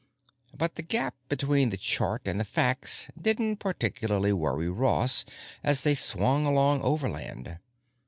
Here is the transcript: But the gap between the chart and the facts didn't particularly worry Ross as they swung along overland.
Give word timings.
But 0.57 0.77
the 0.77 0.81
gap 0.81 1.13
between 1.29 1.69
the 1.69 1.77
chart 1.77 2.23
and 2.25 2.39
the 2.39 2.43
facts 2.43 3.11
didn't 3.21 3.57
particularly 3.57 4.33
worry 4.33 4.67
Ross 4.67 5.25
as 5.63 5.83
they 5.83 5.93
swung 5.93 6.47
along 6.47 6.81
overland. 6.81 7.59